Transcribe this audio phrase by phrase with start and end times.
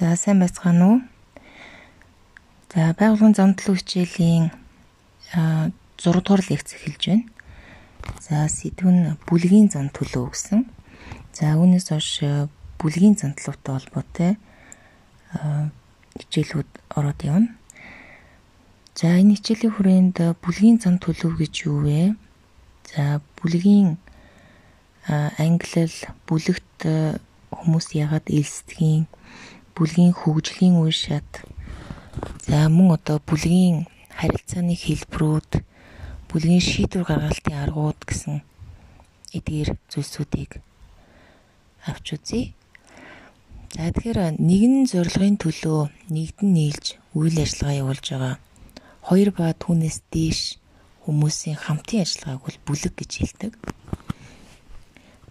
[0.00, 0.98] За сайн байцгаана уу?
[2.72, 4.48] За байгуулгын зам төлөв хичээлийн
[5.36, 5.68] 6
[6.00, 7.28] дугаар лекц эхэлж байна.
[8.24, 10.64] За сэдв нь бүлгийн зам төлөв гэсэн.
[11.36, 12.24] За үүнээс хойш
[12.80, 14.32] бүлгийн зам төлөвтэй холбоотой
[16.16, 17.52] хичээлүүд ороод явна.
[18.96, 22.16] За энэ хичээлийн хүрээнд бүлгийн зам төлөв гэж юу вэ?
[22.88, 24.00] За бүлгийн
[25.36, 25.92] англил
[26.24, 26.88] бүлэгт
[27.52, 29.19] хүмүүс ягаад элсдгийг
[29.80, 31.40] бүлгийн хөгжлийн шат
[32.44, 35.64] за мөн одоо бүлгийн харилцааны хэлбэрүүд
[36.28, 38.44] бүлгийн шийдвэр гаргалтын аргууд гэсэн
[39.32, 40.60] эдгээр зүйлсүүдийг
[41.88, 42.52] авч үзье.
[43.72, 45.80] За тэгэхээр нэгэн зорилгын төлөө
[46.12, 48.36] нэгдэн нийлж үйл ажиллагаа явуулж байгаа
[49.08, 50.60] хоёр ба түүнээс дээш
[51.08, 53.52] хүмүүсийн хамтын ажиллагааг бол бүлэг гэж хэлдэг.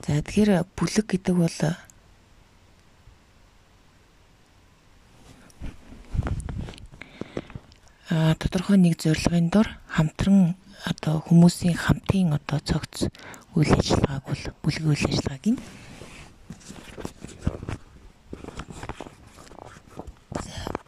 [0.01, 1.57] За тэгэхээр бүлэг гэдэг бол
[8.09, 13.05] а тодорхой нэг зорилгын дор хамтран одоо хүмүүсийн хамтын одоо цогц
[13.53, 15.59] үйл ажиллагааг бол бүлгийн үйл ажиллагааг нь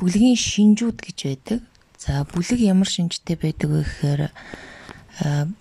[0.02, 1.62] бүлгийн шинжүүд гэж байдаг.
[2.02, 4.22] За бүлэг ямар шинжтэй байдаг вэ гэхээр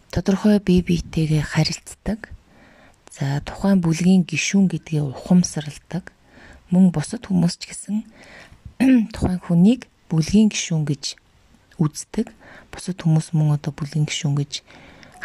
[0.09, 2.33] тодорхой бие биетэйгээ харилцдаг.
[3.13, 6.09] За тухайн бүлгийн гишүүн гэдгийг ухамсарладаг.
[6.73, 8.09] Мөн бусад хүмүүс ч гэсэн
[9.13, 11.21] тухайн хүнийг бүлгийн гишүүн гэж
[11.81, 12.29] үздэг.
[12.69, 14.63] Бусад хүмүүс мөн одоо бүлгийн гишүүн гэж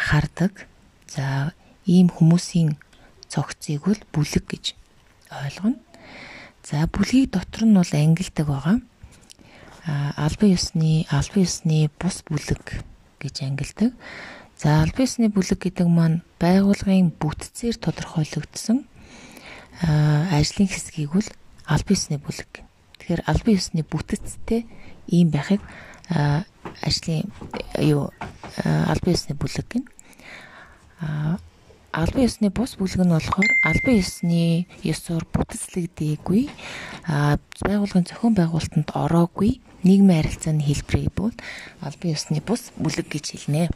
[0.00, 0.66] хардаг.
[1.06, 1.52] За
[1.84, 2.80] ийм хүмүүсийн
[3.28, 4.74] цогцыг бол бүлэг гэж
[5.30, 5.78] ойлгоно.
[6.66, 8.76] За бүлгийг дотор нь бол ангилдаг байгаа.
[9.86, 12.82] А албан ёсны албан ёсны бус бүлэг
[13.22, 13.94] гэж ангилдаг.
[14.58, 18.82] За албан ёсны бүлэг гэдэг маань байгууллагын бүтцээр тодорхойлогдсон
[19.82, 21.28] ажлын хэсгийг бол
[21.70, 22.66] албан ёсны бүлэг.
[22.98, 24.66] Тэгэхээр албан ёсны бүтцтэй
[25.06, 25.62] ийм байхыг
[26.08, 27.30] ажлын
[27.80, 28.10] юу
[28.64, 29.84] албан ёсны бүлэг гин.
[31.00, 31.38] А
[31.92, 36.48] албан ёсны бус бүлэг нь болохоор албан ёсны ёсоор бүтцлэгдээгүй
[37.08, 41.34] а байгууллагын зохион байгуулалтанд ороогүй нийгмийн харилцааны хэлбэрийг бол
[41.80, 43.70] албан ёсны бус бүлэг гэж хэлнэ.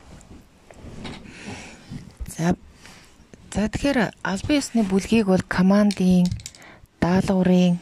[2.28, 2.54] За
[3.53, 6.28] за тэгэхээр албан ёсны бүлгийг бол командын
[7.00, 7.81] даалгаврын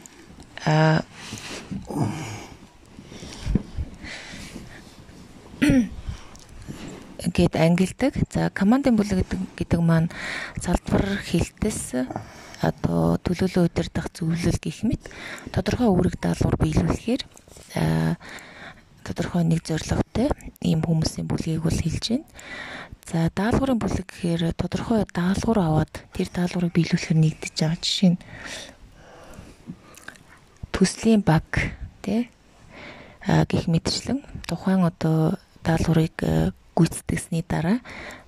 [0.65, 1.03] а
[5.59, 8.13] гэд ангилдаг.
[8.31, 10.09] За командын бүлэг гэдэг, гэдэг маань
[10.59, 11.95] салбар хилтэс
[12.59, 15.07] одоо төлөөлөл удирдах зөвлөл гэх мэт
[15.55, 17.21] тодорхой үүрэг даалгавар биелүүлэхээр
[19.07, 20.27] тодорхой нэг зорилготой
[20.59, 22.27] ийм хүмүүсийн бүлгийг бол хэлж байна.
[23.07, 28.21] За даалгаврын бүлэг гэхээр тодорхой даалгавар аваад тэр даалгаврыг биелүүлэхээр нэгдэж байгаа жишээ нь
[30.75, 31.47] төслийн баг
[32.03, 32.27] тий
[33.23, 37.77] гэх мэтчлэн тухайн одоо даалгаврыг э, гүйцэтгэсний дараа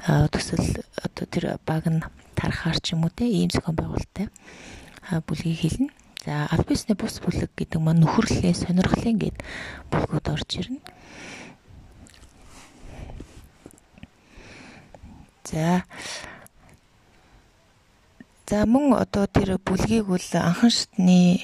[0.05, 2.05] э, төсөл одоо тэр баг нь
[2.37, 4.29] тарахаар ч юм уу те ийм зохион байгуулалттай
[5.25, 5.89] бүлгийг хэлнэ.
[6.21, 9.37] За аль бисны бус бүлэг гэдэг маань нөхөрлөлийн сонирхлын гэд
[9.89, 10.79] бүлгүүд орж ирнэ.
[15.49, 15.81] За
[18.51, 21.39] За мөн одоо тэр бүлгийг бол анхан шатны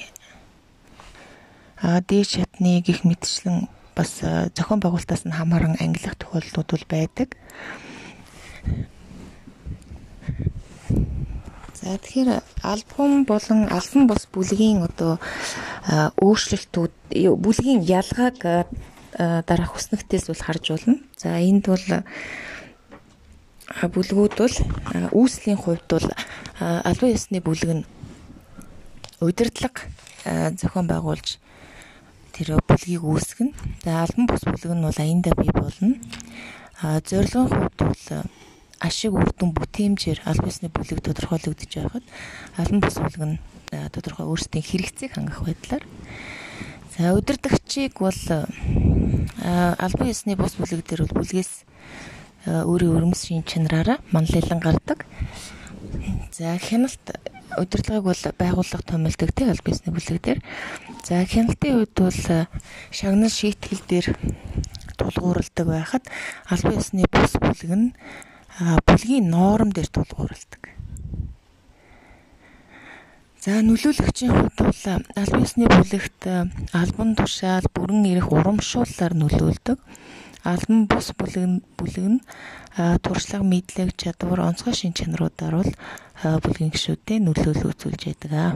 [1.80, 3.66] а дээд шатны гих мэтчлэн
[3.98, 7.34] бас э, зохион байгуулалтаас нь хамааран ангилах тохиолдлууд бол байдаг.
[11.74, 12.30] За тэгэхээр
[12.62, 15.18] альбом болон албан бус бүлгийн одоо
[15.90, 16.94] э, өөрчлөлтүүд
[17.42, 18.62] бүлгийн ялгааг э,
[19.18, 21.02] дараах хүснэгтээс бол харж болно.
[21.18, 21.82] За энд бол
[23.82, 24.56] бүлгүүд бол
[25.10, 26.06] үүслийн хувьд бол
[26.62, 27.88] албан ёсны бүлэг нь
[29.18, 29.82] удирдлага
[30.54, 31.42] зохион байгуулж
[32.38, 33.82] тэр бүлгийг үүсгэнэ.
[33.82, 35.98] За албан бус бүлэг нь бол аяндаа бий болно.
[36.78, 38.04] А зорилгын хувьд бол
[38.78, 42.06] ашиг үр дүн бүтээмжээр албан ёсны бүлэг тодорхойлогдож байхад
[42.54, 43.42] албан бус бүлэг нь
[43.90, 45.82] тодорхой өөрсдийн хэрэгцээг хангах байдлаар
[46.94, 48.22] за удирдагчийг бол
[49.42, 51.66] албан ёсны бус бүлэг дээр бол бүлгээс
[52.46, 55.10] өөрийн өрмөсийн чанараараа манлайлан гардаг.
[56.30, 57.02] За хяналт
[57.58, 60.40] удирдлагыг бол байгууллага томилдог тий аль бизнес бүлэг дээр.
[61.08, 62.44] За хяналтын үед бол э,
[62.92, 64.12] шагнал шийтгэл дээр
[65.00, 66.04] тулгуурладаг байхад
[66.52, 67.96] албан ёсны бус бүлэг нь
[68.84, 70.68] бүлгийн норм дээр тулгуурладаг.
[73.40, 74.80] За нөлөөлөгчийн хувьд бол
[75.16, 76.44] албан ёсны бүлэгт э,
[76.76, 79.80] албан тушаал бүрэн ирэх урамшууллаар нөлөөлдөг
[80.44, 82.20] албан бус бүлэг бүлэг нь
[83.00, 85.72] туршлага мэдлэг чадвар онцгой шин чанаруудаар бол
[86.44, 88.52] бүлгийн гишүүдэд нөлөөлөл үзүүлж байдаг аа.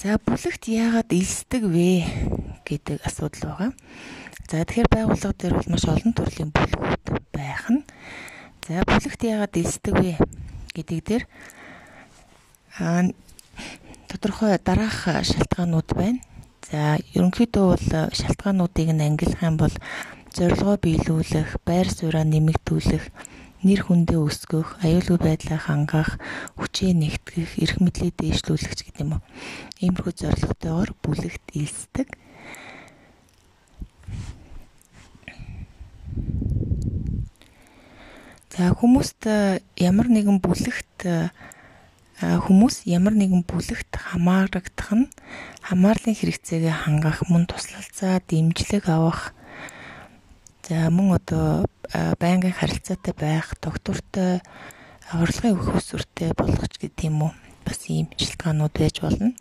[0.00, 2.08] За бүлэгт яагаад элсдэг вэ
[2.64, 3.70] гэдэг асуудал байгаа.
[4.48, 7.04] За тэгэхээр байгууллага дээр бол маш олон төрлийн бүлгүүд
[7.36, 7.84] байх нь.
[8.64, 10.16] За бүлэгт яагаад элсдэг вэ
[10.72, 11.24] гэдэг дээр
[12.80, 13.12] аа
[14.08, 16.24] тодорхой дараах шалтгаанууд байна.
[16.64, 17.86] За ерөнхийдөө бол
[18.16, 19.74] шалтгаануудыг нь ангилах юм бол
[20.32, 23.04] зорилгоо биелүүлэх, байр сууриа нэмэгдүүлэх,
[23.60, 26.16] нэр хүндээ өсгөх, аюулгүй байдлаа хангах,
[26.56, 29.22] хүчээ нэгтгэх, эрх мэдлээ дээшлүүлэх ч гэдэг юм уу.
[29.84, 32.08] Иймэрхүү зорилготойгоор бүлэгт илсдэг.
[38.48, 39.28] За хүмүүст
[39.76, 41.32] ямар нэгэн бүлэгт
[42.20, 45.08] хүмүүс ямар нэгэн бүлэгт хамаарагдах нь
[45.64, 49.32] хамаарлын хэрэгцээгээ хангах, мөн туслалцаа, дэмжлэг авах
[50.70, 51.66] За мөн одоо
[52.22, 54.38] байнгын харилцаатай байх, доктортой
[55.10, 57.32] орлогын өгөх усүртэй болгоч гэдэг юм уу?
[57.66, 59.34] Бас ийм шалтгаанууд байж болно.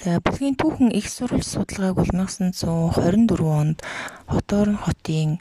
[0.00, 3.84] За бүлгийн түүхэн их сурвалж судалгааг бол 1924 онд
[4.24, 5.36] Хотоорн хотын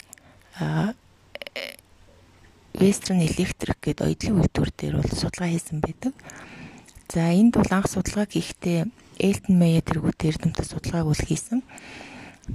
[2.76, 6.12] Western Electric гэдэг оюутлын үйлдвэр дээр бол судалгаа хийсэн байдаг.
[7.08, 11.62] За энд бол анх судалгаа хийхдээ Элтон Мэйе тэргүүт эрдэмтэд судалгааг үл хийсэн.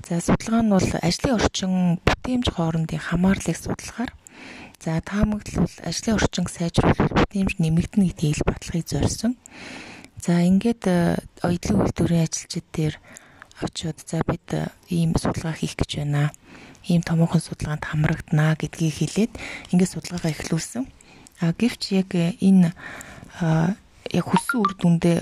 [0.07, 1.73] За судалгаа нь бол ажлын орчин
[2.05, 4.13] бүтээмж хоорондын хамаарлыг судлахаар
[4.83, 9.33] за таамаглал ажлын орчин сайжруулах бүтээмж нэмэгдэнэ гэдгийг ил баталгыг зорьсон.
[10.21, 11.17] За ингээд э,
[11.47, 12.95] оюутлын үйлдвэрийн ажилчид дээр
[13.63, 16.31] очиод за бид э, ийм судалгаа хийх гэж байна.
[16.87, 19.33] Ийм томоохон судалгаанд хамрагдана гэдгийг хэлээд
[19.73, 20.85] ингээд судалгаагаа эхлүүлсэн.
[21.41, 22.75] А гэвч яг э, энэ
[24.13, 25.19] яг хүссэн үр дүндээ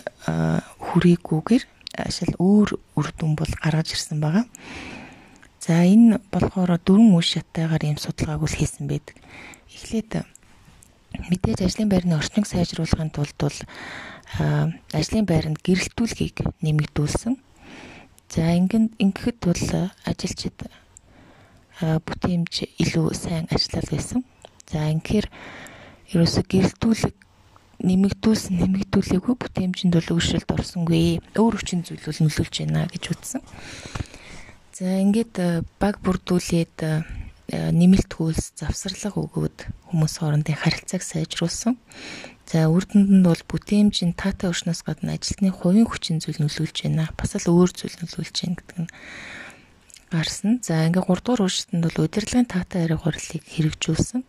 [0.80, 1.64] хүрээгүйгээр
[2.12, 4.44] шал өөр үр дүн бол гаргаж ирсэн байгаа.
[5.60, 9.16] За энэ болохоор дөрвөн үе шаттайгаар ийм судалгааг үл хийсэн байдаг.
[9.72, 10.22] Эхлээд
[11.26, 13.58] мэдээж ажлын байрны орчныг сайжруулахын тулд бол
[14.92, 17.34] ажлын байранд гэрэлтүүлгийг нэмэгдүүлсэн.
[18.28, 19.64] За ингэн ингэхэд бол
[20.04, 20.68] ажилчид
[21.80, 24.20] бүтээмж илүү сайн ажиллал байсан.
[24.70, 25.26] За ингэхээр
[26.14, 27.16] ерөөсө гэрэлтүүлэг
[27.82, 31.20] нэмэгдүүлсэн нэмэгдүүлээгүй бүтээмжинд бол өөрчлөлт орсонгүй.
[31.36, 33.42] Өөр хүчин зүйл бол нөлөөлж байна гэж үзсэн.
[34.76, 35.48] За ингээд э,
[35.80, 37.00] баг бүрдүүлээд э,
[37.52, 39.58] нэмэлт хөлс завсарлага өгөөд
[39.92, 41.80] хүмүүс хоорондын харилцааг сайжруулсан.
[42.46, 47.10] За үр дүнд нь бол бүтээмжийн таатай өршнөөс гадна ажилтны хувийн хүчин зүйл нөлөөлж байна.
[47.18, 48.90] Бас л өөр зүйл нөлөөлж байна гэдэг нь
[50.10, 50.62] гарсан.
[50.62, 54.22] За ингээ 3 дугаар үржитэнд бол удирдлагын таатай арга барилыг хэрэгжүүлсэн.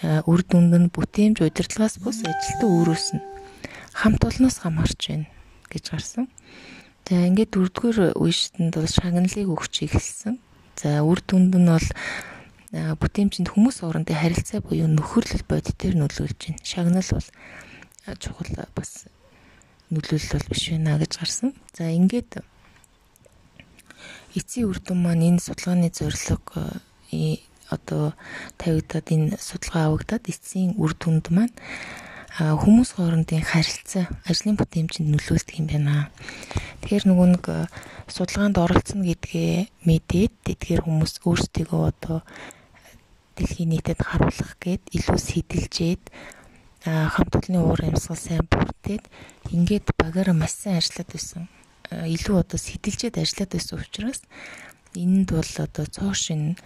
[0.00, 3.24] Э, үр дүнд нь бүтээмж удирдлагаас бус ажилтан өөрөөс нь
[3.92, 5.28] хамт олноос хамаарч байна
[5.68, 6.24] гэж гарсан.
[7.04, 10.40] За ингээд дөрөвдүгээр үеиштэнд бол шагналыг өгч эхэлсэн.
[10.80, 11.88] За үр дүнд нь бол
[12.72, 16.64] э, бүтээмжинд хүмүүс хоорондын харилцаа буюу нөхөрлөл бодит төр нөлөөлж байна.
[16.64, 17.28] Шагнал бол
[18.08, 19.04] э, чухал бас
[19.92, 21.52] нөлөөлөл бол биш байна гэж гарсан.
[21.76, 22.40] За ингээд
[24.32, 26.80] эцсийн үр дүн маань энэ судалгааны зорилго
[27.70, 28.12] одоо
[28.60, 31.54] тавигдаад энэ судалгаа авагдаад эцсийн үр дүнд маань
[32.38, 36.10] хүмүүс хоорондын харилцаа ажлын бүтээмжинд нөлөөлдөг юм байна.
[36.82, 37.46] Тэгэхээр нөгөө нэг
[38.06, 42.18] судалгаанд оролцсон гэдгээ мэдээд тэдгээр хүмүүс өөрсдийгөө одоо
[43.34, 46.02] дэлхийн нийтэд харуулах гээд илүү сэтэлжээд
[46.86, 49.04] хамт олонны уур амьсгал сайн бүрдээд
[49.52, 51.42] ингээд багаараа маш сайн ажиллаад байсан.
[51.90, 54.20] илүү одоо сэтэлжээд ажиллаад байсан учраас
[54.94, 56.56] энэнд бол одоо цоо шин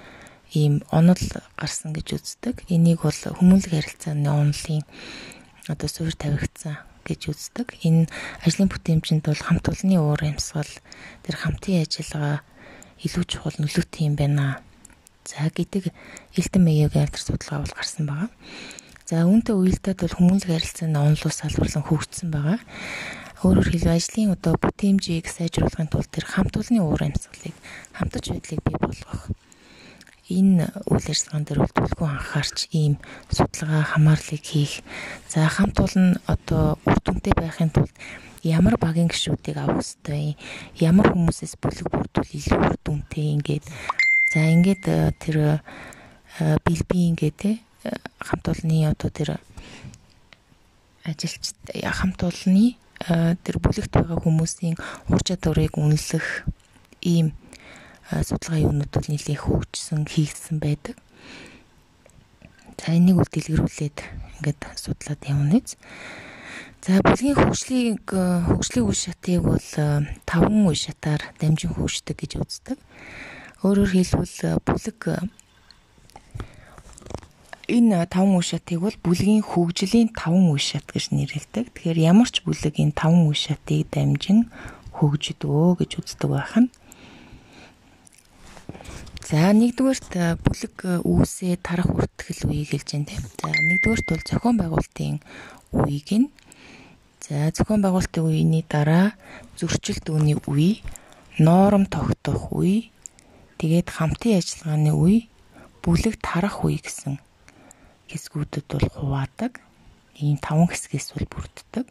[0.55, 1.19] ийм онол
[1.59, 2.65] гарсан гэж үздэг.
[2.71, 4.83] Энийг бол хүмүүнлэг харилцааны онолын
[5.67, 7.69] одоо суурь тавигдсан гэж үздэг.
[7.83, 8.07] Энэ
[8.47, 10.71] ажлын бүтээмжинд бол хамт олонны уур амьсгал
[11.27, 12.47] тэр хамтын ажиллагаа
[13.03, 14.63] илүү чухал нөлөөтэй юм байна.
[15.27, 15.93] За гэдэг
[16.37, 18.31] Элтэн Мэйогийн алдар судалгаа бол гарсан байгаа.
[19.05, 22.59] За үүнтэй уялдаад бол хүмүүнлэг харилцааны онолоос салбарлан хөгжсөн байгаа.
[23.45, 27.57] Өөрөөр хэлбэл ажлын одоо бүтээмжийг сайжруулахын тулд тэр хамт олонны уур амьсгалыг
[27.93, 29.29] хамтаж байдлыг бий болгох
[30.29, 32.97] энэ үйл ажиллагаан дээр бол түлхүү анхаарч ийм
[33.29, 34.81] судалгаа хамаарлыг хийх.
[35.29, 37.93] За хамт олон одоо үр дүнтэй байхын тулд
[38.45, 40.41] ямар багийн гişүүдийг авах ёстой юм.
[40.81, 43.65] Ямар хүмүүсээс бүлэг бүрдүүл илүү үр дүнтэй ингээд
[44.33, 45.37] за ингээд э, тэр
[46.41, 47.51] э, билби ингээд те
[47.85, 49.41] э, хамт олонны одоо тэр
[51.05, 51.53] ажилч
[51.85, 52.77] хамт олонны
[53.45, 54.81] тэр бүлэгт байгаа хүмүүсийн
[55.13, 56.49] ур чадварыг үнэлэх
[57.05, 57.37] ийм
[58.11, 60.97] судалгаа юунууд бол нэлээд хөгжсөн хийгдсэн байдаг.
[62.77, 63.99] За энийг үл дэлгэрүүлээд
[64.45, 65.81] ингээд судлаад явна биз.
[66.85, 69.69] За бүлгийн хөгжлийг хөгжлийн үе шатыг бол
[70.29, 72.79] таван үе шатаар дамжин хөгждөг гэж үздэг.
[73.65, 75.01] Өөрөөр хэлбэл бүлэг
[77.73, 81.73] энэ таван үе шатыг бол бүлгийн хөгжлийн таван үе шат гэж нэрлэдэг.
[81.73, 84.53] Тэгэхээр ямар ч бүлэг энэ таван үе шатыг дамжин
[84.93, 86.69] хөгждөө гэж үздэг байхна.
[89.25, 93.25] За нэгдүгээрт бүлэг үүсээ тарах үртгэл үеийг хэлж байна тийм.
[93.41, 95.17] За нэгдүгээрт бол зохион байгуулалтын
[95.73, 96.29] үеийг нь
[97.25, 99.17] за зохион байгуулалтын үений дараа
[99.57, 100.85] зөрчилд үүний үе,
[101.41, 102.93] ноором тогтоох үе,
[103.57, 105.33] тэгээд хамтын ажиллагааны үе,
[105.81, 107.17] бүлэг тарах үе гэсэн
[108.13, 109.57] хэсгүүдэд бол хуваадаг.
[110.21, 111.89] Ийм таван хэсгээс бол бүрддэг.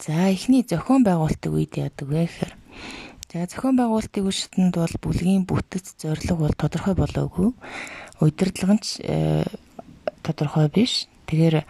[0.00, 2.52] За эхний зохион байгуулалтын үед яадаг вэ гэхээр
[3.34, 7.50] за зохион байгуулалтын үештэнд бол бүлгийн бүтэц зорилго бол тодорхой болоогүй.
[8.22, 9.42] Удирдлага нь э,
[10.22, 11.10] тодорхой биш.
[11.26, 11.66] Тэгэхээр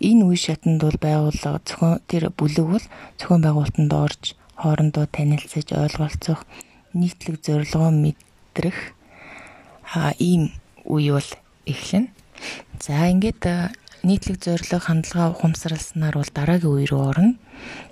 [0.00, 2.86] энэ үе шатанд бол байгууллага зохион тэр бүлэг бол
[3.20, 4.22] зохион байгуулалтанд орж
[4.56, 6.48] хоорондоо танилцаж ойлголцох
[6.96, 8.96] нийтлэг зорилгоо мэдрэх
[9.84, 10.48] а ийм
[10.88, 11.30] үе бол
[11.68, 12.08] эхлэнэ.
[12.80, 17.36] За ингээд нийтлэг зорилго хандлага ухамсарласнаар бол дараагийн үе рүү орно.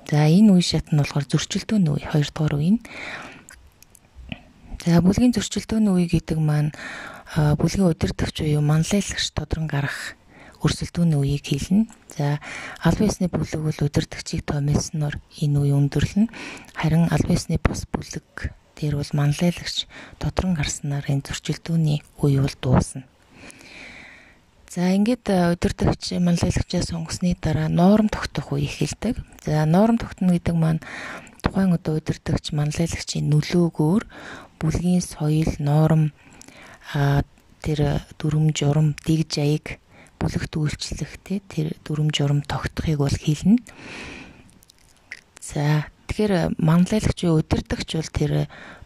[0.08, 2.82] За энэ үе шат нь болохоор зөрчилдөөний үе, хоёрдугаар үе нь.
[4.80, 6.72] За бүлгийн зөрчилдөөний үе гэдэг маань
[7.60, 10.16] бүлгийн удирдагч буюу манлайлагч тодрон гарах
[10.64, 11.92] өрсөлдөөний үеийг хэлнэ.
[12.16, 12.40] За
[12.80, 16.32] аль биесны бүлэг бол удирдагчийг томилсноор энэ үе өндөрлөн.
[16.72, 19.84] Харин аль биесны бус бүлэг дээр бол манлайлагч
[20.16, 23.04] тодрон гарснаар энэ зөрчилдөөний үе бол дуусна.
[24.68, 29.16] За ингээд удирдагч манлайлагчаа сонгосны дараа ноорм тогтоох үе эхэлдэг.
[29.44, 30.84] За ноорм тогтно гэдэг маань
[31.40, 34.04] тухайн одоо удирдагч манлайлагчийн нөлөөгөөр
[34.60, 36.12] бүлгийн соёл, норм
[36.92, 37.24] а
[37.64, 39.80] тэр дүрм журам, дэг жаяг
[40.20, 43.64] бүлэгт үйлчлэх те тэр дүрм журам тогтохыг бол хэлнэ.
[45.40, 48.32] За Тэгэхээр манлайлагч уу өдөрдөгч бол тэр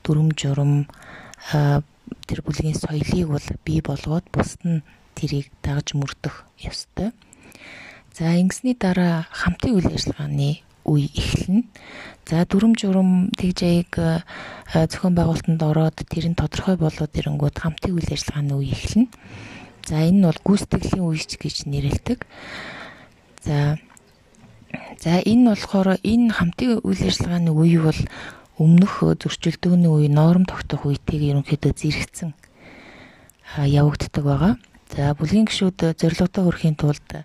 [0.02, 0.90] дүрм журам
[1.48, 4.82] тэр бүлгийн соёлыг бол бий болгоод бусд нь
[5.14, 7.12] тэрийг дагж мөрдөх ёстой.
[8.12, 11.64] За ингэсний дараа хамтын үйл ажиллагааны үе эхэлнэ.
[12.28, 13.92] За дүрм журам тэгжээг
[14.68, 19.08] зохион байгуулалтанд ороод тэр нь тодорхой болоод ирэнгүүт хамтын үйл ажиллагааны үе эхэлнэ.
[19.88, 22.20] За энэ нь бол гүйцэтгэлийн үеч гэж нэрлэдэг.
[23.46, 23.78] За
[25.02, 28.00] За энэ болохоор энэ хамтын үйл ажиллагааны үе бол
[28.56, 32.30] өмнөх зөрчилдөөний үе норм тогтоох үетэйг ерөнхийдөө зэрэгцэн
[33.58, 34.54] явагддаг байгаа.
[34.92, 37.24] За бүлгийн гишүүд зорилготой хүрэхийн тулд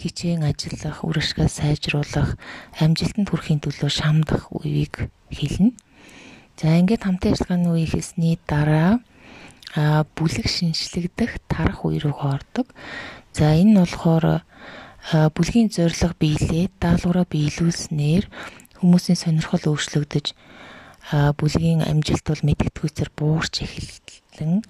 [0.00, 2.40] хичээн ажиллах, үр ашгаа сайжруулах,
[2.80, 5.76] амжилтанд хүрэхийн төлөө шамдах үеийг хэлнэ.
[6.56, 9.04] За ингээд хамтын ажиллагааны үе хэлсний дараа
[9.76, 12.72] а бүлэг шинжлэгдэх тарах үе рүү ордог.
[13.36, 14.40] За энэ нь болохоор
[15.36, 18.24] бүлгийн зорилго биелээ даалгавраа биелүүлснээр
[18.80, 20.26] хүмүүсийн сонирхол өөрчлөгдөж
[21.36, 24.64] бүлгийн амжилт бол мэдгэдэггүйцээр буурч эхэллэн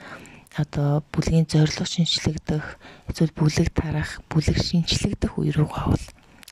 [0.54, 2.64] одоо бүлгийн зорилго шинчлэгдэх
[3.10, 6.04] эсвэл бүлэг тарах бүлэг шинчлэгдэх үе рүү гавал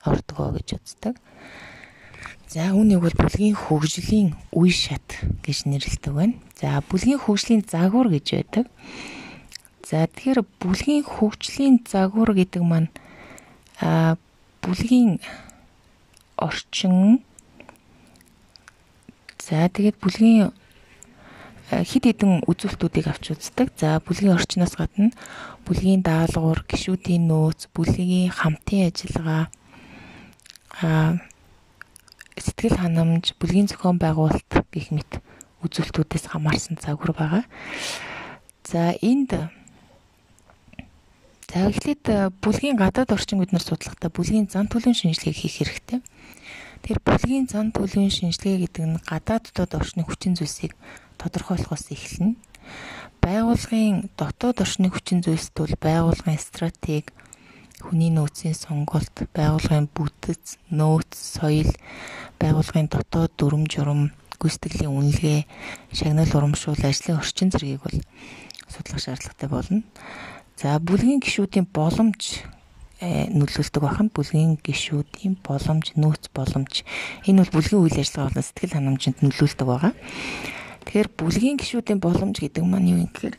[0.03, 1.15] ордгоо гэж үздэг.
[2.51, 6.35] За үүнийг бол бүлгийн хөгжлийн үе шат гэж нэрлэдэг байна.
[6.59, 8.65] За бүлгийн хөгжлийн загвар гэж байдаг.
[9.87, 12.91] За тэгэхээр бүлгийн хөгжлийн загвар гэдэг маань
[13.79, 14.19] а
[14.61, 15.23] бүлгийн
[16.37, 17.23] орчин
[19.39, 20.51] за тэгээд бүлгийн
[21.71, 23.71] хид хідэн үзүүлэлтүүдийг авч үздэг.
[23.79, 25.13] За бүлгийн орчноос гадна
[25.63, 29.47] бүлгийн даалгавар, гишүүдийн нөөц, бүлгийн хамтын ажиллагаа
[30.83, 31.17] а
[32.35, 35.23] сэтгэл ханамж, бүлгийн зохион байгуулалт гэх мэт
[35.63, 37.43] үзүүлэлтүүдээс хамаарсан загвар байгаа.
[38.67, 39.31] За энд
[41.53, 46.01] За эхлээд э, бүлгийн гадаад орчин бид нар судлахдаа бүлгийн зан төлөвийн шинжилгээг хийх хэрэгтэй.
[46.81, 50.73] Тэгэхээр бүлгийн зан төлөвийн шинжилгээ гэдэг нь гадааддод орчны хүчин зүйлсийг
[51.23, 52.35] тодорхойлохоос эхэлнэ.
[53.23, 57.07] Байгууллагын дотоод орчны хүчин зүйлсд бол байгууллагын стратеги,
[57.79, 61.71] хүний нөөцийн сонголт, байгууллагын бүтэц, нөөц, соёл,
[62.39, 64.11] байгууллагын дотоод дүрм журам,
[64.43, 65.47] гүйцэтгэлийн үнэлгээ,
[65.95, 67.99] шагнал урамшуул, ажлын орчин зэргийг бол
[68.67, 69.83] судлах шаардлагатай болно.
[70.59, 72.43] За бүлгийн гишүүдийн боломж
[72.99, 76.83] э, нөлөөлдөг бахан бүлгийн гишүүдийн боломж нөөц боломж
[77.27, 79.93] энэ бол бүлгийн үйл ажиллагаа болон сэтгэл ханамжинд нөлөөлдөг байгаа.
[80.83, 83.35] Тэгэхээр бүлгийн гишүүдийн боломж гэдэг маань юу юм гэхээр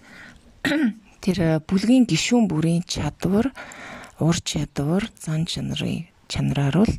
[1.24, 3.52] тэр э, бүлгийн гишүүн бүрийн чадвар,
[4.18, 6.94] ур чадвар, зан чанарын чанараар бол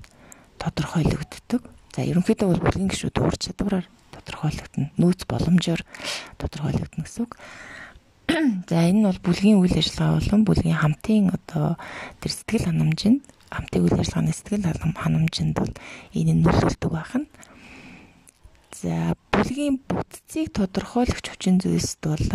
[0.62, 1.62] тодорхойлогддог.
[1.96, 4.94] За ерөнхийдөө бол бүлгийн гишүүд ур чадвараар тодорхойлогдно.
[5.02, 5.82] Нөөц боломжоор
[6.38, 7.34] тодорхойлогдно гэсэн үг.
[8.70, 11.78] За энэ нь бол бүлгийн үйл ажиллагаа болон бүлгийн хамтын одоо
[12.22, 13.22] тэр сэтгэл ханамжинд
[13.54, 14.66] хамтын үйл ажиллагааны сэтгэл
[14.98, 15.74] ханамжинд бол
[16.14, 17.30] энэ нөлөөлдөг байна.
[18.76, 22.28] За бүлгийн бүтцийг тодорхойлогч хүчин зүйлсд бол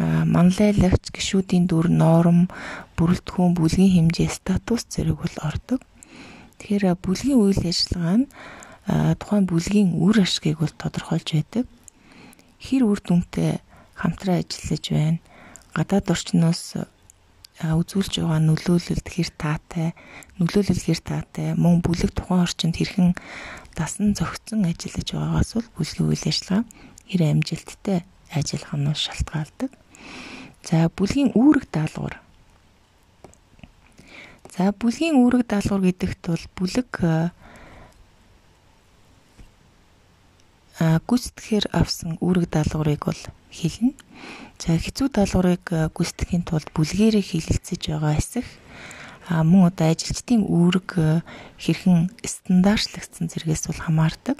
[0.00, 2.52] манлайлагч гişүүдийн дүр норм
[3.00, 5.80] бүрэлдэхүүн бүлгийн хэмжээ статус зэрэг бол ордог.
[6.60, 8.28] Тэгэхээр бүлгийн үйл ажиллагаа нь
[9.16, 11.64] тухайн бүлгийн үр ашгийг бол тодорхойлж байдаг.
[12.60, 13.64] Хэр үр дүнтэй
[13.96, 15.24] хамтран ажиллаж байна.
[15.72, 16.76] Гадаад орчноос
[17.60, 19.92] үзүүлж байгаа нөлөөлөлд хэр таатай,
[20.40, 23.12] нөлөөлөл хэр таатай, мөн бүлэг тухайн орчинд хэрхэн
[23.80, 26.64] дасан зохицон ажиллаж байгаагаас бол бүлгийн үйл ажиллагаа
[27.08, 29.70] хэр амжилттай ажиллах нь шалтгаалдаг.
[30.68, 32.20] За бүлгийн үүрэг даалгавар.
[34.52, 36.90] За бүлгийн үүрэг даалгавар гэдэгт бол бүлэг
[40.80, 43.96] гүйцэтгэхээр авсан үүрэг даалгаврыг бол хэлнэ.
[44.60, 45.64] За хэцүү даалгаврыг
[45.96, 48.60] гүйцэтгэхийн тулд бүлгээрээ хилэлцэж байгаа эсэх а
[49.30, 50.88] мөн одоо ажилчдын үүрэг
[51.62, 54.36] хэрхэн стандартлагдсан зэрэгээс бол хамаардаг.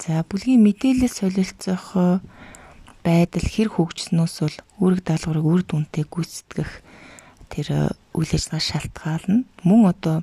[0.00, 1.92] За бүлгийн мэдээлэл солилцох
[3.04, 6.72] байдал хэр хөгжснөөс бол үүрэг даалгаврыг үр дүнтэй гүйцэтгэх
[7.52, 9.44] тэр үйл ажиллагаа шалтгаална.
[9.64, 10.16] Мөн одоо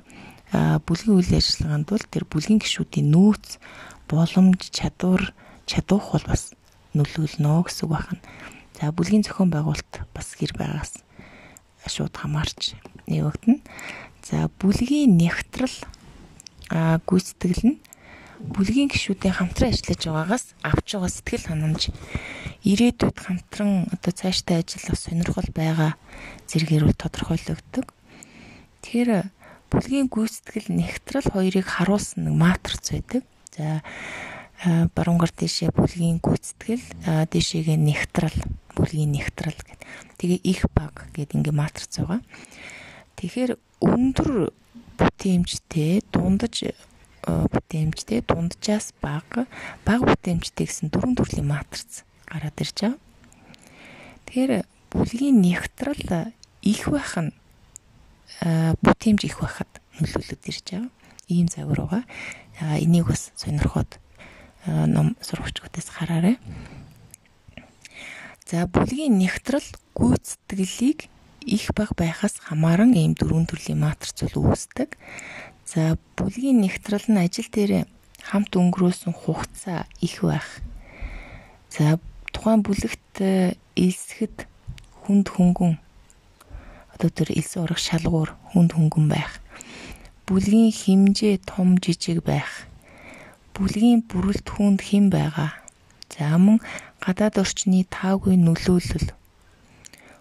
[0.86, 3.62] бүлгийн үйл ажиллагаанд бол тэр бүлгийн гишүүдийн нөөц,
[4.10, 5.30] боломж, чадвар,
[5.66, 6.54] чадвах бол бас
[6.96, 8.18] нөлөөлнө гэсэн үг байна.
[8.78, 11.02] За бүлгийн зохион байгуулалт бас хэр байгаас
[11.86, 12.74] шууд хамаарч
[13.06, 13.62] нэвэгдэнэ.
[14.26, 15.76] За бүлгийн нэгтрал
[16.68, 17.80] а гүйцэтгэл нь
[18.38, 21.82] бүлгийн гишүүдийн хамтран ажиллаж байгаагаас авч байгаа сэтгэл ханамж
[22.62, 25.98] ирээдүйд хамтран одоо цаашдаа ажиллах сонирхол байгаа
[26.46, 27.86] зэргээр тодорхойлогддог.
[28.82, 29.26] Тэгэхээр
[29.72, 33.22] бүлгийн гүйцэтгэл нэгтрал хоёрыг харуулсан нэг матриц байдаг.
[33.56, 33.82] За
[34.66, 38.38] баруунгаар дэшээ бүлгийн гүйцэтгэл дэшээгээ нэгтрал
[38.74, 39.86] бүлгийн нэгтрал гэдэг.
[40.18, 42.22] Тэгээ их баг гэдэг ингээ матриц байгаа.
[43.18, 44.50] Тэгэхээр өндөр
[44.98, 46.74] бүтээмжтэй дундаж
[47.22, 49.46] бүтээмжтэй дунджаас бага
[49.86, 52.98] бага бүтээмжтэй гэсэн дөрвөн төрлийн матриц гараад ирж байгаа.
[54.26, 54.52] Тэгэхээр
[54.90, 56.34] бүлгийн нэгтрал
[56.66, 57.30] их байх нь
[58.82, 59.70] бүтээмж их байхад
[60.02, 60.90] нөлөөлөд ирж байгаа.
[61.30, 62.04] Ийм завар байгаа.
[62.82, 64.02] Энийг бас сонирхоод
[64.66, 66.38] ном сурагчдаас хараарай.
[68.48, 71.08] За бүлгийн нэгтрал гүйцэтгэлийг
[71.44, 74.96] их баг байхаас хамааран ийм дөрвөн төрлийн матрц бол үүсдэг.
[75.68, 77.84] За бүлгийн нэгтрал нь ажил дээр
[78.24, 80.48] хамт өнгөрөөсөн хугацаа их байх.
[81.68, 82.00] За
[82.32, 83.20] тухайн бүлэгт
[83.76, 84.48] элсэхэд
[85.04, 85.76] хүнд хөнгөн
[86.96, 89.40] одоо тэр элсэн урах шалгуур хүнд хөнгөн байх.
[90.24, 92.67] Бүлгийн хэмжээ том жижиг байх
[93.58, 95.50] бүлгийн бүрэлдэхүүнд хэн байгаа.
[96.14, 96.62] За мөн
[97.02, 99.10] гадаад орчны таагүй нөлөөлөл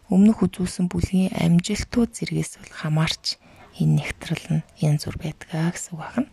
[0.10, 3.38] өмнөх үзүүлсэн бүлгийн амжилтууд зэргээс бол хамаарч
[3.78, 6.30] энэ нэгтрал нь янз бүр байдгаа гэсэн үг байна.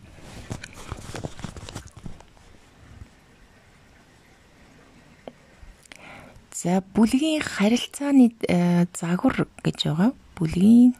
[6.57, 10.11] За бүлгийн харилцааны э, загвар гэж байгаа.
[10.33, 10.97] Бүлгийн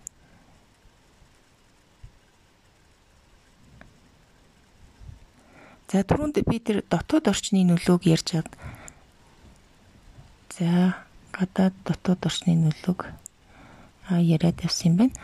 [5.95, 8.49] За түрүүнд би тэр дотоод орчны нөлөөг ярьж чад.
[10.51, 10.99] За
[11.31, 13.05] гадаад дотоод орчны нөлөөг
[14.12, 15.15] а яриад явсан юм байна.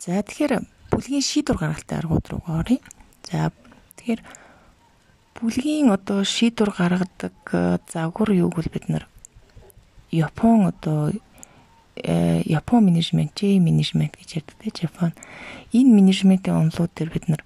[0.00, 2.80] За тэгэхээр бүлгийн шийдвэр гаргалтын аргууд руу оръё.
[3.28, 3.52] За
[4.00, 4.24] тэгэхээр
[5.36, 7.36] бүлгийн одоо шийдвэр гаргадаг
[7.92, 9.04] загвар юуг бол бид нар
[10.08, 11.12] Япон одоо
[12.00, 15.12] Япон менежмент, J менежмент гэж ярьдаг тийм Япон.
[15.76, 17.44] Энэ менежментийн онолууд дээр бид нар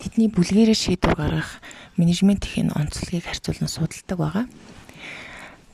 [0.00, 1.60] тэдний бүлгэрээ шийдвэр гаргах
[1.96, 4.46] менежментийн онцлогийг харьцуулан судалдаг байгаа.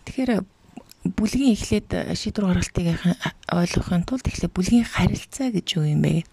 [0.07, 0.43] Тэгэхээр
[1.15, 1.89] бүлгийн эхлээд
[2.19, 2.87] шийдвэр гаргалтыг
[3.51, 6.27] ойлгохын тулд эхлээд бүлгийн харилцаа гэж юу юм бэ?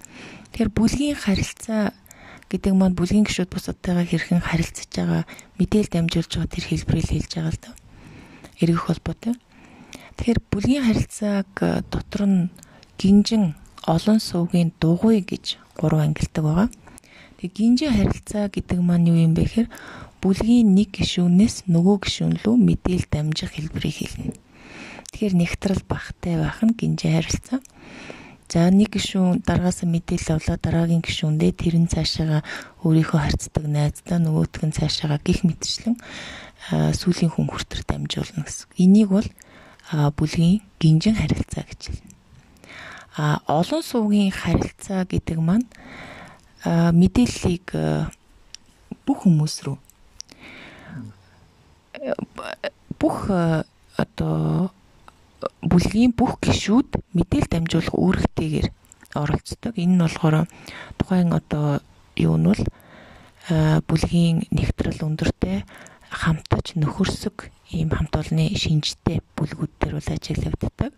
[0.53, 1.93] Тэгэхээр бүлгийн харилцаа
[2.49, 5.23] гэдэг маань бүлгийн гишүүд бусадтайгаа хэрхэн харилцаж байгаа
[5.57, 7.71] мэдээлэл дамжуулж байгаа тэр хэлбэрийг хэлж байгаа л да.
[8.61, 9.33] Эргэх холбоотой.
[10.17, 11.49] Тэгэхээр бүлгийн харилцааг
[11.89, 12.53] дотор нь
[13.01, 13.57] гинжин
[13.89, 16.67] олон сувгийн дугуй гэж гурван ангилдаг байгаа.
[17.43, 19.69] Тэг гинжи харилцаа гэдэг маань юу юм бэ гэхээр
[20.23, 24.39] бүлгийн нэг гишүүнээс нөгөө гишүүн рүү мэдээл дамжих хэлбэрийг хэлнэ.
[25.11, 27.59] Тэгэхээр нэгтрал багтай байх нь гинжи харилцаа.
[28.47, 32.47] За нэг гишүүн дараагаас мэдээлэл авлаа дараагийн гишүүндээ тэр нь цаашаага
[32.87, 35.99] өөрийнхөө харьцдаг найздаа нөгөөтг нь цаашаага гих мэтчлэн
[36.95, 38.71] сүүлийн хүн хүртэр дамжуулна гэсэн.
[38.79, 39.27] Энийг бол
[39.91, 42.15] бүлгийн гинжин харилцаа гэж хэлнэ.
[43.19, 45.67] А олон суугийн харилцаа гэдэг маань
[46.65, 47.67] мэдээллийг
[49.03, 49.77] бүх хүмүүс рүү
[52.99, 53.17] бүх
[53.99, 54.71] одоо
[55.63, 58.67] бүлгийн бүх гишүүд мэдээл дамжуулах үүрэгтэйгээр
[59.15, 59.73] оролцдог.
[59.75, 60.47] Энэ нь болохоор
[60.97, 61.83] тухайн одоо
[62.15, 62.63] юу нь бол
[63.87, 65.67] бүлгийн нэгтрал өндөртэй
[66.09, 70.91] хамтаж нөхөрсөг ийм хамт олонны шинжтэй бүлгүүд төр бол ажиглагддаг.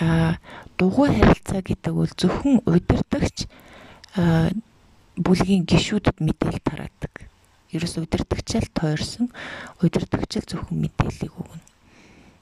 [0.00, 0.40] А
[0.78, 3.46] дугуй харилцаа гэдэг бол зөвхөн удирдахч
[4.14, 7.14] бүлгийн гишүүдэд мэдээлэл тараадаг.
[7.74, 9.26] Ерөөс удирдахчаал тойрсон
[9.82, 11.62] удирдахчаал зөвхөн мэдээллийг өгнө.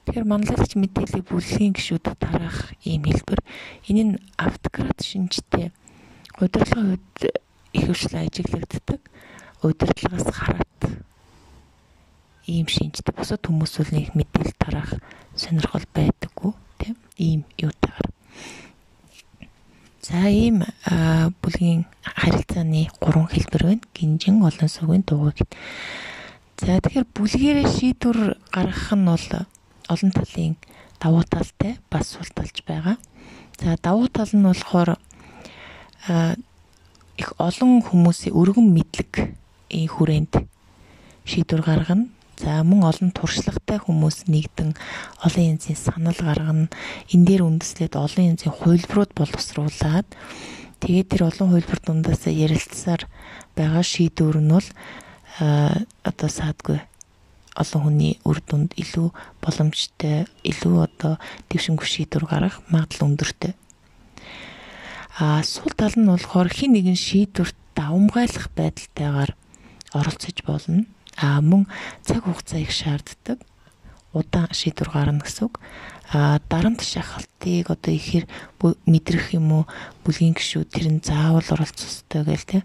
[0.05, 3.41] Тэгэхээр манлайлагч мэдээллийг бүлгийн гишүүдэд тараах ийм хэлбэр
[3.89, 5.73] энэ нь автократ шинжтэй
[6.37, 7.21] удирдлагын хувьд
[7.73, 9.01] их хвшлэн ажиглагддаг.
[9.65, 10.83] Удирдлагаас хараат
[12.45, 14.93] ийм шинжтэй бусад хүмүүс бол нэг мэдээлэл тараах
[15.33, 18.05] сонирхол байдаггүй тийм ийм юутаар.
[20.13, 20.61] За ийм
[21.41, 23.85] бүлгийн харилцааны гурван хэлбэр байна.
[23.97, 25.49] Гинжин олон сүгийн дугуй гэд.
[26.61, 29.27] За тэгэхээр бүлгээрээ шийдвэр гаргах нь бол
[29.89, 30.61] олон талын
[31.01, 33.01] давуу талтай бас сул талж байгаа.
[33.57, 35.01] За давуу тал нь болохоор
[37.17, 39.33] их олон хүмүүсийн өргөн мэдлэг
[39.73, 40.45] хүрээнд
[41.25, 42.13] шийдвэр гаргана.
[42.43, 44.75] За мөн олон туршлагатай хүмүүс нэгдэн
[45.23, 46.67] олон янзын санал гаргана.
[47.15, 50.11] Энэ дээр үндэслээд олон янзын хувилбарууд боловсруулад
[50.83, 53.07] тэгээд тэр олон хувилбар дундаас ярилцсаар
[53.55, 54.69] байгаа шийдвэр нь бол
[56.03, 56.83] одоо саадгүй
[57.55, 63.55] олон хүний үр дүнд илүү боломжтой, илүү одоо дэвшингүй шийдвэр гаргах магадлал өндөртэй.
[65.15, 69.31] А сул тал нь болохоор хин нэгэн шийдвэрт давмгайлах байдалтайгаар
[69.95, 71.67] оролцож болно а мөн
[72.03, 73.39] цаг хугацаа их шаарддаг
[74.13, 75.61] удаан шийдвэр гарна гэсэн үг.
[76.13, 78.29] А дарамт шахалтыг одоо ихээр
[78.85, 79.65] мэдрэх юм уу
[80.05, 82.61] бүлгийн гişүүд тэр нь заавал оролцох ёстой гээл те.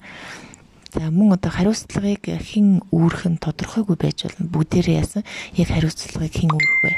[0.92, 4.52] За мөн одоо хариуцлагыг хэн үүрэх нь тодорхойгүй байж болно.
[4.52, 5.24] Бүгдээрээ яасан
[5.56, 6.94] яг хариуцлагыг хэн үүрэх вэ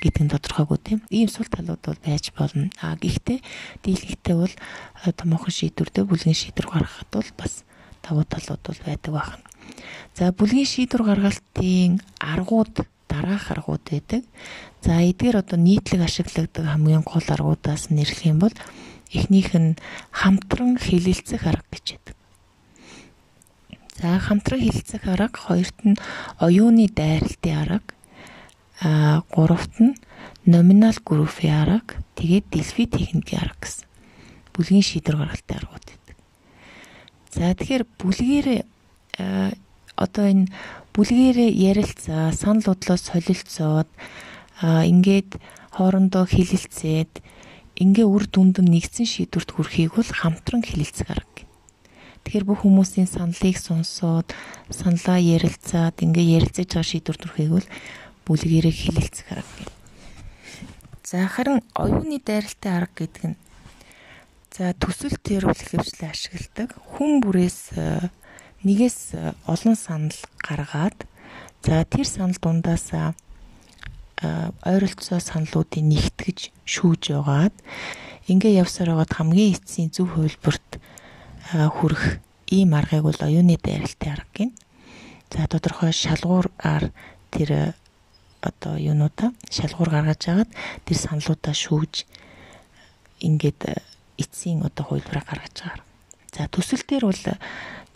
[0.00, 0.98] гэдэг нь тодорхойгүй тийм.
[1.12, 2.72] Ийм сул талууд бол байж болно.
[2.80, 3.44] А гэхдээ
[3.84, 4.54] дийлэгтэй бол
[5.16, 7.64] томоохон шийдвэртэй бүлгийн шийдвэр гаргахад бол бас
[8.00, 9.49] давуу талууд бол байдаг байна.
[10.14, 14.22] За бүлгийн шийдвэр гаргалтын аргууд дараах аргууд байдаг.
[14.82, 18.54] За эдгээр одоо нийтлэг ашигладаг хамгийн гол аргуудаас нэрлэх юм бол
[19.12, 19.78] эхнийх нь
[20.10, 22.16] хамтран хилэлцэх арга гэж байдаг.
[24.00, 26.00] За хамтран хилэлцэх арга, хоёрт нь
[26.38, 27.94] оюуны дайралтын арга,
[28.80, 29.98] а гуравт нь
[30.46, 33.86] номинал группийн арга, тэгээд дэлфи техникийн арга гэсэн.
[34.54, 36.16] Бүлгийн шийдвэр гаргалтын аргууд байдаг.
[37.34, 38.48] За тэгэхээр бүлгээр
[39.96, 40.50] одоо энэ
[40.96, 43.88] бүлгээрээ ярилцаа, санал бодлоос солилцоод
[44.62, 45.38] ингээд
[45.76, 47.22] хоорондоо хилэлцээд
[47.80, 51.48] ингээ үр дүнд нь нэгдсэн шийдвэрт хүрэхийг бол хамтран хилэлцэх арга.
[52.24, 54.28] Тэгэхээр бүх хүмүүсийн саналыг сонсоод
[54.68, 57.68] саналаа ярилцаад ингээ ярилцаж байгаа шийдвэрт хүрэхийг бол
[58.28, 59.64] бүлгээрээ хилэлцэх арга.
[61.08, 63.38] За харин оюуны дайралтай арга гэдэг нь
[64.52, 67.72] за төсөл төр үл хэвшлээ ашигладаг хүн бүрээс
[68.64, 71.08] нэгээс э, олон санал гаргаад
[71.64, 73.12] за тэр санал дундаас э,
[74.64, 77.56] ойролцоо саналуудыг нэгтгэж шүүж яваад
[78.28, 82.20] ингээ явсаар байгаад хамгийн эцсийн зөв хувилбарт э, хүрэх
[82.52, 84.52] ийм аргыг бол оюуны дайралтай арга гин.
[85.32, 86.92] За тодорхой шалгуураар
[87.32, 87.72] тэр
[88.44, 90.50] одоо юунуудаа шалгуур гаргаж агаад
[90.84, 92.04] тэр саналуудаа шүүж
[93.24, 93.80] ингээд
[94.20, 95.84] эцсийн одоо хувилбараа гаргаж байгаа.
[96.34, 97.24] За төсөл дээр бол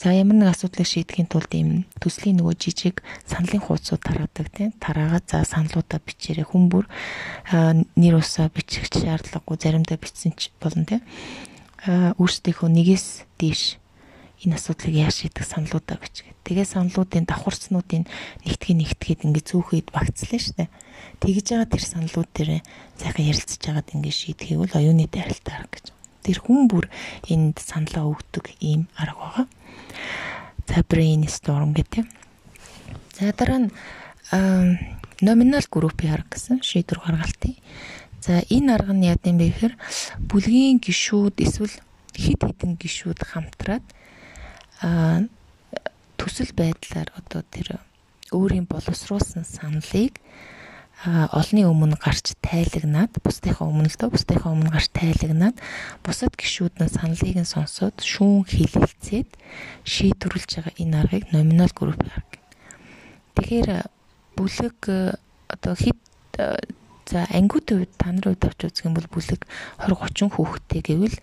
[0.04, 5.24] За ямар нэг асуудлыг шийдэхин тулд ийм төслийн нөгөө жижиг саналын хуудсууд тараадаг тийм тараагаад
[5.24, 6.84] за саналуудаа бичээрэй хүн бүр
[7.48, 11.00] нэр усаа бичих шаардлагагүй заримдаа бичсэн ч болно тийм
[12.20, 13.80] өөрсдийнхөө нэгээс дээш
[14.44, 16.36] энэ асуудлыг яаж шийдэх саналуудаа бичгээ.
[16.44, 18.04] Тэгээ саналуудын давхарцнуудын
[18.44, 20.68] нэгтгэе нэгтгээд ингээ зүүхэд багцлаа штэ.
[21.24, 22.50] Тэгж байгаа тэр саналууд дээр
[23.00, 25.96] сайхан ярилцж байгаад ингээ шийдэхийг бол оюуны дайралтай арга гэж.
[26.24, 26.88] Тэр хүн бүр
[27.28, 29.46] энд саналаа өгдөг ийм арга байгаа.
[30.66, 32.08] За brainstorm гэдэг.
[33.20, 33.70] За дараа нь
[35.20, 37.60] номинал группийн арга гэсэн шийдвэр гаргалтыг.
[38.24, 39.74] За энэ арга нь яа гэм бэ гэхээр
[40.24, 41.76] бүлгийн гişүүд эсвэл
[42.16, 43.84] хид хідэн гişүүд хамтраад
[46.16, 47.84] төсөл байдлаар одоо тэр
[48.32, 50.16] өөрийн боловсруулсан саналыг
[51.04, 55.56] олны өмнө гарч тайлагнаад бусдынхаа өмнө л дөө бусдынхаа өмнө гарч тайлагнаад
[56.00, 59.28] бусад гişүүд нь саналыг нь сонсоод шүүн хилэлцээд
[59.84, 62.40] шийдвэрлэж байгаа энэ аргыг номинал групп арга.
[63.36, 63.84] Тэгэхээр
[64.32, 64.80] бүлэг
[65.52, 66.00] одоо хэд
[67.04, 69.44] за ангиуд үед та нарын үед авч үзэх юм бол бүлэг
[69.84, 71.18] 20 30 хүүхэдтэй гэвэл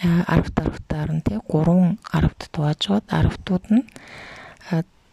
[0.00, 0.24] 10
[0.56, 3.84] 10-аар нь тий 3 10-т дуажгаад 10-тууд нь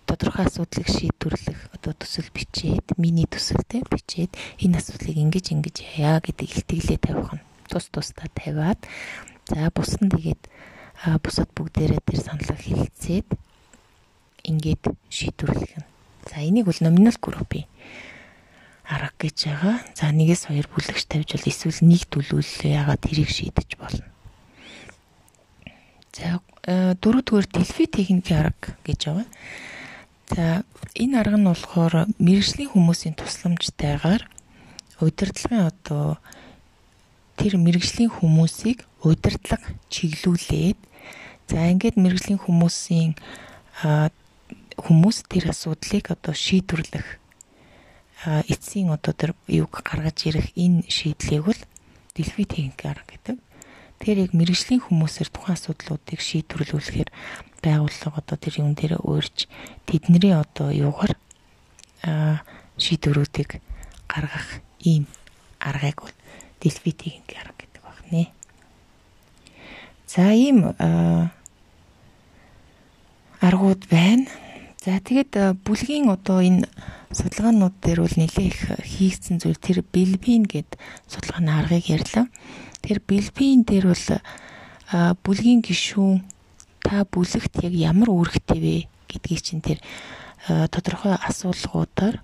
[0.09, 6.49] тодорхой асуудлыг шийдвэрлэх одоо төсөл бичээд миний төсөлтэй бичээд энэ асуудлыг ингэж ингэж яа гэдэг
[6.49, 8.81] илтгэлээ тавих нь тус тусдаа тавиад
[9.45, 10.41] за бус нь тэгээд
[11.21, 13.27] бусад бүгдээрээ тэр саналаа хэлэлцээд
[14.49, 15.89] ингээд шийдвэрлэх нь
[16.27, 17.65] За энийг бол номинал группийн
[18.85, 19.75] арга гэж байгаа.
[19.95, 24.05] За нэгээс хоёр бүлэгч тавьж бол эсвэл нэг төлөвлөлөө ягаад тэрийг шийдэж болно.
[26.13, 29.27] За э, дөрөвдүгээр дэлфи техникийн арга гэж байгаа.
[30.29, 30.63] За
[30.93, 34.23] энэ арга нь болохоор мэрэгжлийн хүмүүсийн тусламжтайгаар
[35.01, 36.21] удирдлагын одоо
[37.39, 40.79] тэр мэрэгжлийн хүмүүсийг удирдлага чиглүүлээд
[41.49, 43.17] за ингээд мэрэгжлийн хүмүүсийн
[44.77, 47.07] хүмүүс тэр асуудлыг одоо шийдвэрлэх
[48.53, 51.61] эцсийн одоо тэр юг гаргаж ирэх энэ шийдлийг бол
[52.13, 53.37] дэлфи техник арга гэдэг.
[53.99, 57.09] Тэгэхээр яг мэрэгжлийн хүмүүсээр тухайн асуудлуудыг шийдвэрлүүлэхээр
[57.59, 59.51] байгууллага одоо тэр юм дээр өөрч
[59.83, 61.19] тэдний одоо юугаар
[62.79, 63.59] шийдвэрүүдийг
[64.07, 65.03] гаргах ийм
[65.59, 66.15] аргыг бол
[66.63, 68.31] техник арга гэдэг байна.
[70.07, 70.73] За ийм
[73.43, 74.25] аргууд байна.
[74.79, 76.67] За тэгэд бүлгийн одоо энэ
[77.11, 80.79] судалгаанууд дээр бол нэлээ их хийгдсэн зүйл тэр бэлбин гэд
[81.11, 82.31] судалгааны аргыг ярьлаа.
[82.81, 84.07] Тэр бэлбин дээр бол
[85.23, 86.23] бүлгийн гишүүн
[86.83, 88.75] та бүлэгт яг ямар үүрэгтэй вэ
[89.09, 89.79] гэдгийг чинь тэр
[90.47, 92.23] тодорхой асуулгуудаар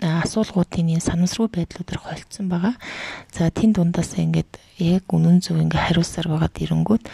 [0.00, 2.74] асуулгуудын энэ санамсргүй байдлуудаар холцсон байгаа.
[3.30, 7.04] За тэн дундаас ингээд яг үнэн зөв ингээ хариулсаар байгаа дэрэнгүүд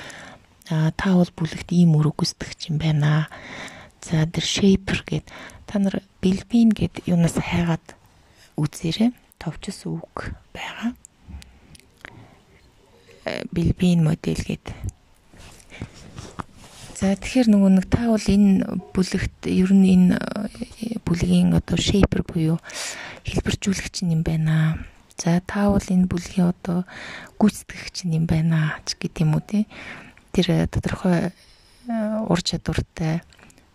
[0.70, 3.26] та бол бүлэгт ийм үүрэг гүйцэтгэж юм байна
[4.06, 5.26] За тэр shaper гэд
[5.66, 7.82] та нар бэлбин гэд юунаас хайгаад
[8.54, 9.10] үзээрэй.
[9.42, 10.94] Товчс үг байгаа.
[13.50, 14.70] Бэлбин модель гэд.
[16.96, 20.16] За тэгэхээр нөгөө нэг та бол энэ бүлэгт ер нь энэ
[21.04, 22.56] бүлгийн одоо shaper буюу
[23.26, 24.80] хэлбэржүүлэгч юм байна.
[25.18, 26.88] За та бол энэ бүлгийн одоо
[27.36, 29.58] гүйцэтгэгч юм байна ч гэдэм үү те.
[30.32, 31.36] Тэр тодорхой
[32.30, 33.20] ур чадвартай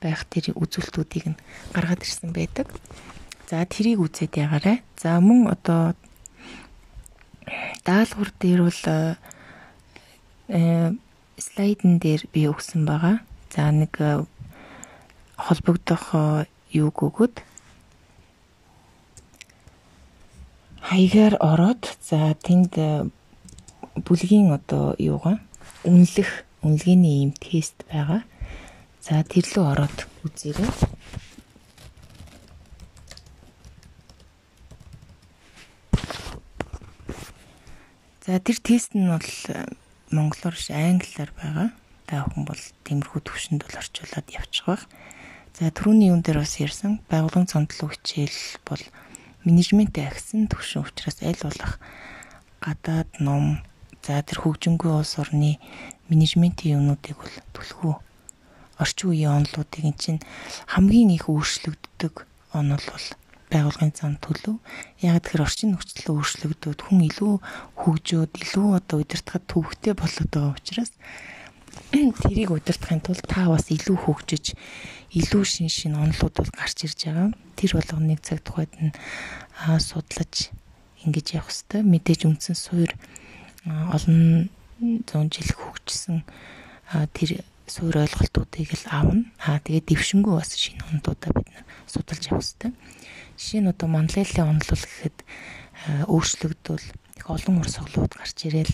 [0.02, 1.42] байх тэр үзүүлэлтүүдийг нь
[1.78, 2.74] гаргаад ирсэн байдаг.
[3.46, 4.82] За тэрийг үзээд ягаарай.
[4.98, 5.94] За мөн одоо
[7.86, 9.20] даалгавар дээр бол э
[10.52, 13.24] слайдн дээр би өгсөн байгаа.
[13.52, 14.26] За нэг э,
[15.36, 17.44] холбогдох э, юуг өгöd
[20.92, 23.08] хаягаар ороод за тэнд э,
[23.96, 25.40] бүлгийн одоо юугаа
[25.88, 28.24] үнэлэх үнэлгээний ийм тест байгаа.
[29.00, 30.72] За тэр лөө ороод үзээрэй.
[38.26, 39.66] За тэр тест нь бол э,
[40.12, 41.70] монголоор ш англиар байгаа.
[42.08, 44.84] Та бүхэн бол тиймэрхүү төвшөнд бол орчуулад явчих байх.
[45.56, 48.84] За түрүүний юун дээр бас ярьсан байгууллагын цондлог хичээл бол
[49.44, 51.80] менежменттэй агсан төвшин учраас аль болох
[52.62, 53.60] гадаад ном
[54.06, 55.58] за тэр хөгжингүй улс орны
[56.10, 57.94] менежментийн юмнуудыг бол түлхүү
[58.82, 60.22] орчин үеийн онолуудыг эн чинь
[60.70, 63.08] хамгийн их өөрчлөгддөг онол бол
[63.52, 64.58] байгуулгын зам төлөв.
[65.04, 67.34] Яг тэгэхээр орчин нөхцөл өөрчлөгдөд хүн илүү
[67.84, 70.92] хөгжөөд илүү одоо удирдахад төвөгтэй болоод байгаа учраас
[71.92, 74.56] тэрийг удирдахын тулд та бас илүү хөгжиж
[75.20, 77.30] илүү шин шин онолууд бол гарч ирж байгаа.
[77.60, 78.96] Тэр болгоныг цаг тухайд нь
[79.80, 80.52] судлаж
[81.04, 82.92] ингэж явах хэвээр мэдээж үндсэн суур
[83.68, 84.50] олон
[85.06, 86.24] зуун жил хөгжсөн
[87.14, 89.26] тэр суур ойлголтуудыг л авна.
[89.40, 91.50] Аа тэгээд дэвшингүү бас шинэ онолуудаа бид
[91.88, 92.72] судалж явах хэрэгтэй.
[93.42, 95.18] Жишээ нь одоо манлайлалын онол гэхэд
[96.06, 96.86] өөрчлөгдөл
[97.18, 98.74] их олон урсгалууд гарч ирээл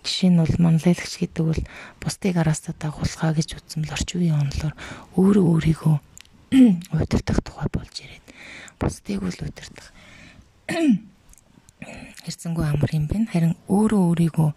[0.00, 1.62] жишээ нь бол манлайлагч гэдэг бол
[2.00, 4.74] бусдыг араастаа дагуулхаа гэж үзсэн л орчин үеийн онолоор
[5.20, 5.96] өөрөө өөрийгөө
[6.96, 8.26] удирдах тухай болж ирээд
[8.80, 9.88] бусдыг бол удирдах
[12.24, 13.28] хэрцэнгүү амар юм байна.
[13.28, 14.50] Харин өөрөө өөрийгөө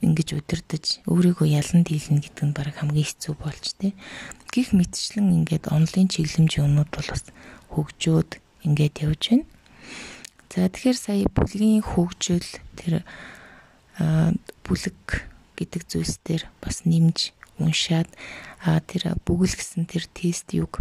[0.00, 3.92] ингэж удирдах өөрийгөө ялан дийлнэ гэдэг нь баг хамгийн хэцүү болж тээ.
[4.48, 7.28] Гэх мэтчлэн ингээд онлайн чиглэмжийн юмнууд бол бас
[7.72, 8.30] хөгжөөд
[8.66, 9.46] ингээд явж байна.
[10.48, 13.04] За тэгэхээр сая бүлгийн хөгжил тэр
[14.64, 15.28] бүлэг
[15.58, 18.08] гэдэг зүйлс дээр бас нэмж уншаад
[18.88, 20.80] тэр бүгэл гэсэн тэр тест юг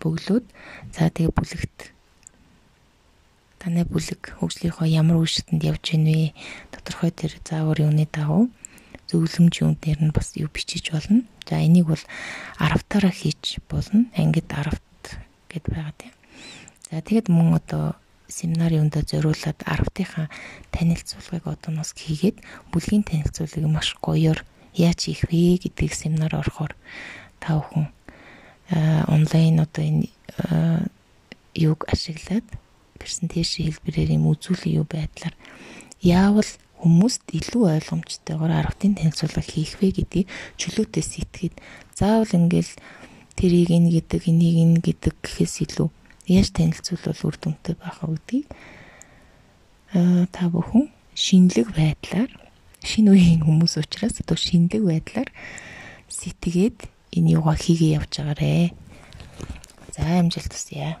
[0.00, 0.46] бөглөөд
[0.92, 1.78] за тэгээ бүлэгт
[3.58, 6.32] таны бүлэг хөгжлийнхөө ямар шатанд явж гин вэ?
[6.70, 8.46] Тодорхой тэр заавар юуны дагуу
[9.08, 11.24] зөвлөмж юм дээр нь бас юу бичиж болно.
[11.48, 12.04] За энийг бол
[12.60, 14.06] 10-таараа хийж болно.
[14.14, 14.87] Ангид 10-т
[15.48, 16.14] гэд байгаа тийм.
[16.90, 17.96] За тэгэд мөн одоо
[18.28, 20.28] семинар юундаа зориулаад 10-тынхаа
[20.70, 24.44] танилцуулгыг одоо нас хийгээд бүлгийн танилцуулгыг маш гоёор
[24.76, 26.76] яаж хийх вэ гэдгийг семинар орохоор
[27.40, 27.88] та бүхэн
[29.08, 30.08] онлайн одоо энэ
[31.56, 32.44] юг ашиглаад
[33.00, 35.34] презентацийн хэлбэрээр юм үзүүлэх юу байдлаар
[36.04, 40.28] яавал хүмүүст илүү ойлгомжтойгоор 10-ын танилцуулга хийх вэ гэдгийг
[40.60, 41.54] чөлөөтэй сэтгэхэд
[41.96, 42.72] заавал ингээл
[43.38, 45.88] тэрийг ин гэдэг, энийг ин гэдэг гэхээс илүү
[46.26, 48.46] яаж танилцуулбал үр дүнтэй байх вэ гэдгийг
[49.94, 52.30] аа та бүхэн шинэлэг байдлаар
[52.82, 55.30] шинэ үеийн хүмүүс учраас одоо шинэлэг байдлаар
[56.10, 58.74] сэтгээд энэ юга хийгээ явж байгаарэ.
[59.94, 61.00] За амжилт хүсье.